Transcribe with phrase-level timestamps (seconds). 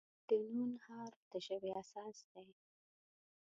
[0.27, 2.49] د "ن" حرف د ژبې اساس دی.